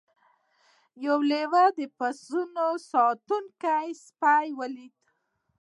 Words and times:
یو 1.05 1.17
لیوه 1.31 1.63
د 1.77 1.79
پسونو 1.97 2.67
ساتونکی 2.91 3.87
سپی 4.05 4.47
ولید. 4.59 4.95